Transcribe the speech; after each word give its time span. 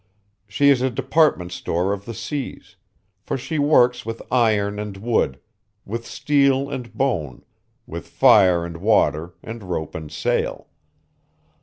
She 0.47 0.69
is 0.69 0.81
a 0.81 0.89
department 0.89 1.51
store 1.51 1.93
of 1.93 2.05
the 2.05 2.15
seas; 2.15 2.75
for 3.21 3.37
she 3.37 3.59
works 3.59 4.03
with 4.03 4.19
iron 4.31 4.79
and 4.79 4.97
wood, 4.97 5.39
with 5.85 6.07
steel 6.07 6.71
and 6.71 6.91
bone, 6.91 7.45
with 7.85 8.07
fire 8.07 8.65
and 8.65 8.77
water 8.77 9.35
and 9.43 9.61
rope 9.61 9.93
and 9.93 10.11
sail. 10.11 10.69